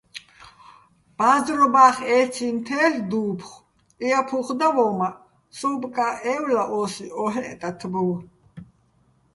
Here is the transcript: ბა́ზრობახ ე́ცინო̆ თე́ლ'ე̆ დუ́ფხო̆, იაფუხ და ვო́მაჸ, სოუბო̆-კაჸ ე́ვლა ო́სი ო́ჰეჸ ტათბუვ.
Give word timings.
ბა́ზრობახ 1.17 1.97
ე́ცინო̆ 2.17 2.63
თე́ლ'ე̆ 2.67 3.03
დუ́ფხო̆, 3.09 3.63
იაფუხ 4.05 4.47
და 4.59 4.67
ვო́მაჸ, 4.75 5.17
სოუბო̆-კაჸ 5.57 6.15
ე́ვლა 6.33 6.63
ო́სი 6.79 7.05
ო́ჰეჸ 7.23 7.49
ტათბუვ. 7.59 8.15